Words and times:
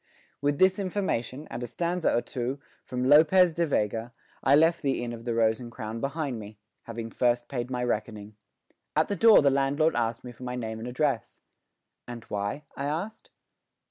With 0.41 0.57
this 0.57 0.79
information 0.79 1.47
and 1.51 1.61
a 1.61 1.67
stanza 1.67 2.11
or 2.11 2.23
two 2.23 2.59
from 2.83 3.03
Lopez 3.03 3.53
de 3.53 3.67
Vega 3.67 4.13
I 4.43 4.55
left 4.55 4.81
the 4.81 5.03
Inn 5.03 5.13
of 5.13 5.25
the 5.25 5.35
Rose 5.35 5.59
and 5.59 5.71
Crown 5.71 6.01
behind 6.01 6.39
me, 6.39 6.57
having 6.85 7.11
first 7.11 7.47
paid 7.47 7.69
my 7.69 7.83
reckoning. 7.83 8.35
At 8.95 9.09
the 9.09 9.15
door 9.15 9.43
the 9.43 9.51
landlord 9.51 9.95
asked 9.95 10.23
me 10.23 10.31
for 10.31 10.41
my 10.41 10.55
name 10.55 10.79
and 10.79 10.87
address. 10.87 11.43
"And 12.07 12.23
why?" 12.29 12.63
I 12.75 12.85
asked. 12.85 13.29